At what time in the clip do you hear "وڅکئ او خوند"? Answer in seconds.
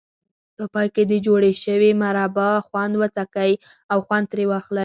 3.01-4.25